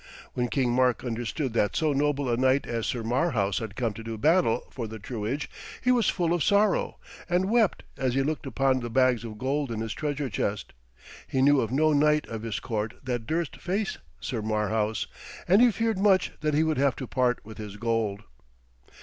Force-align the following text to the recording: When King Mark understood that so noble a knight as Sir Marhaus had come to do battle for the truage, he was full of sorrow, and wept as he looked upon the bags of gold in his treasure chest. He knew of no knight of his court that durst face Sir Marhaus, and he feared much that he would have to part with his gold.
When 0.33 0.47
King 0.47 0.71
Mark 0.71 1.03
understood 1.03 1.53
that 1.53 1.75
so 1.75 1.93
noble 1.93 2.27
a 2.27 2.35
knight 2.35 2.65
as 2.65 2.87
Sir 2.87 3.03
Marhaus 3.03 3.59
had 3.59 3.75
come 3.75 3.93
to 3.93 4.03
do 4.03 4.17
battle 4.17 4.63
for 4.71 4.87
the 4.87 4.97
truage, 4.97 5.47
he 5.79 5.91
was 5.91 6.09
full 6.09 6.33
of 6.33 6.43
sorrow, 6.43 6.97
and 7.29 7.51
wept 7.51 7.83
as 7.97 8.15
he 8.15 8.23
looked 8.23 8.47
upon 8.47 8.79
the 8.79 8.89
bags 8.89 9.23
of 9.23 9.37
gold 9.37 9.69
in 9.71 9.79
his 9.79 9.93
treasure 9.93 10.27
chest. 10.27 10.73
He 11.27 11.39
knew 11.43 11.61
of 11.61 11.69
no 11.71 11.93
knight 11.93 12.25
of 12.29 12.41
his 12.41 12.59
court 12.59 12.95
that 13.03 13.27
durst 13.27 13.57
face 13.57 13.99
Sir 14.19 14.41
Marhaus, 14.41 15.05
and 15.47 15.61
he 15.61 15.69
feared 15.69 15.99
much 15.99 16.31
that 16.41 16.55
he 16.55 16.63
would 16.63 16.79
have 16.79 16.95
to 16.95 17.05
part 17.05 17.39
with 17.45 17.59
his 17.59 17.77
gold. 17.77 18.23